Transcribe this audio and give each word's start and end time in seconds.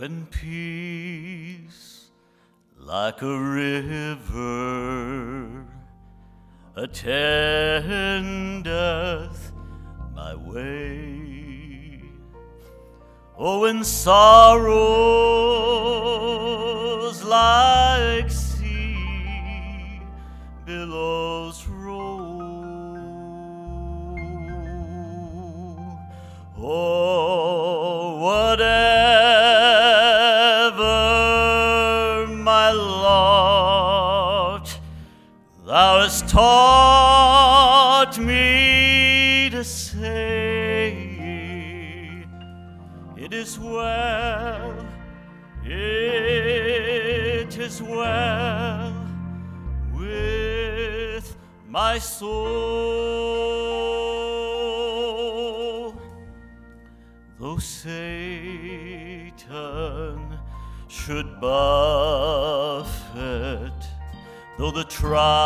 when 0.00 0.24
peace, 0.30 2.08
like 2.78 3.20
a 3.20 3.38
river, 3.38 4.26
attendeth 6.74 7.12
my 10.14 10.34
way. 10.34 12.00
Oh, 13.36 13.60
when 13.60 13.84
sorrows 13.84 14.72
like 17.22 18.30
sea 18.30 20.00
billows 20.64 21.66
is 43.50 43.58
well, 43.58 44.76
it 45.64 47.58
is 47.58 47.82
well 47.82 48.94
with 49.92 51.36
my 51.68 51.98
soul. 51.98 52.30
Though 57.40 57.58
Satan 57.58 57.98
should 60.86 61.40
buffet, 61.40 62.12
though 64.58 64.70
the 64.70 64.84
trials 64.84 65.40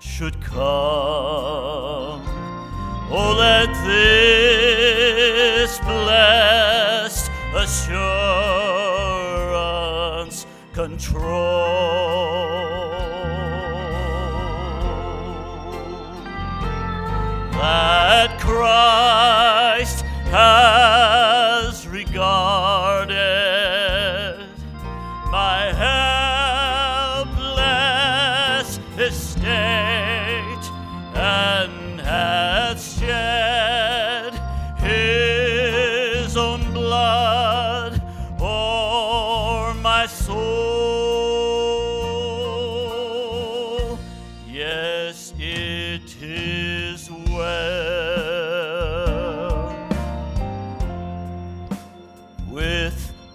should 0.00 0.40
come, 0.40 2.24
oh, 3.12 3.36
let 3.38 3.68
this 3.86 4.79
control 10.88 12.09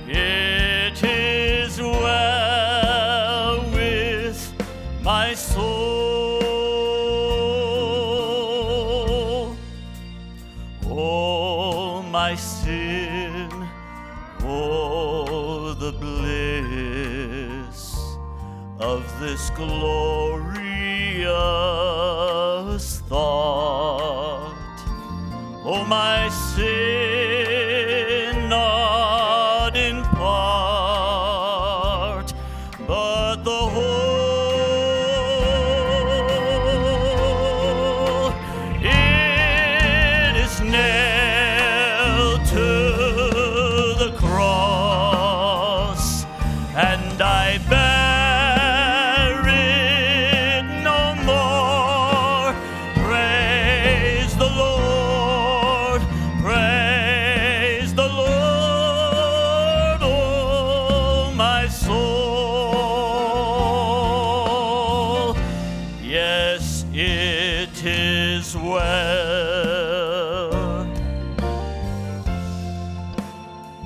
it 0.08 1.04
is 1.04 1.82
well 1.82 3.62
with 3.72 4.54
my 5.02 5.34
soul. 5.34 5.98
Oh, 10.86 12.04
my 12.04 12.36
sin, 12.36 13.19
of 18.80 19.04
this 19.20 19.50
glorious 19.52 21.30
thought. 23.10 24.56
Oh, 25.66 25.84
my 25.86 26.30
sin, 26.30 27.09
soul. 61.70 62.80
Yes, 66.02 66.86
it 66.94 67.84
is 67.84 68.56
well 68.58 68.90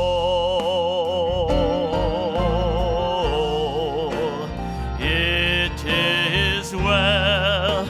It 4.99 5.85
is 5.85 6.75
well, 6.75 7.87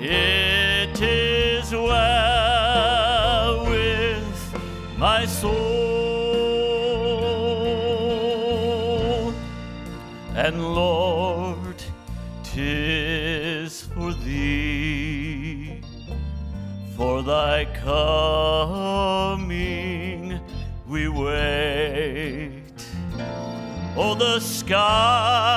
it 0.00 1.00
is 1.00 1.72
well 1.72 3.64
with 3.64 4.54
my 4.96 5.26
soul. 5.26 6.17
And 10.46 10.72
Lord, 10.72 11.82
tis 12.44 13.82
for 13.82 14.12
thee 14.12 15.80
for 16.96 17.24
thy 17.24 17.64
coming 18.94 19.40
we 20.86 21.08
wait. 21.08 22.62
Oh, 23.96 24.14
the 24.14 24.38
sky, 24.38 25.47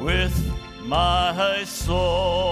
with 0.00 0.36
my 0.84 1.64
soul. 1.64 2.45